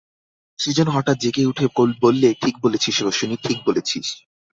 সে 0.59 0.69
যেন 0.73 0.87
হঠাৎ 0.87 1.17
জেগে 1.19 1.45
উঠে 1.45 1.65
বললে, 2.01 2.29
ঠিক 2.41 2.55
বলেছিস 2.61 2.95
রোশনি, 3.01 3.35
ঠিক 3.43 3.57
বলেছিস। 3.65 4.07